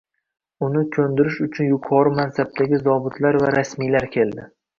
Uni 0.67 0.79
kundirish 0.95 1.37
uchun 1.47 1.69
yukori 1.73 2.15
mansabdagi 2.21 2.81
zobitlar 2.89 3.39
va 3.45 3.53
rasmiylar 3.59 4.09
keldi 4.19 4.49